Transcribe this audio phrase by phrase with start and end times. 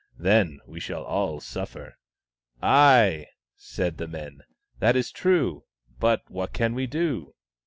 [0.17, 1.95] Then we shall all suffer.""
[2.59, 4.41] Ay," said the men."
[4.79, 5.65] That is true.
[5.99, 7.35] But what can we do